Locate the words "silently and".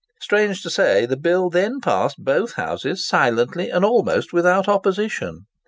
3.07-3.85